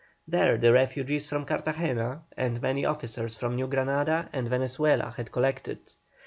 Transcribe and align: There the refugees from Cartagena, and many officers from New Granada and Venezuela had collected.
There 0.27 0.57
the 0.57 0.73
refugees 0.73 1.29
from 1.29 1.45
Cartagena, 1.45 2.23
and 2.35 2.59
many 2.59 2.85
officers 2.85 3.35
from 3.35 3.55
New 3.55 3.67
Granada 3.67 4.27
and 4.33 4.49
Venezuela 4.49 5.13
had 5.15 5.31
collected. 5.31 5.77